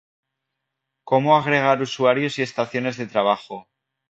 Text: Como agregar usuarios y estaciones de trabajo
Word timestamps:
Como 1.03 1.35
agregar 1.37 1.79
usuarios 1.79 2.39
y 2.39 2.41
estaciones 2.41 2.97
de 2.97 3.05
trabajo 3.05 3.67